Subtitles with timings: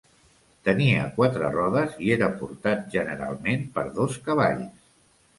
[0.67, 4.81] Tenia quatre rodes i era portat generalment per dos cavalls.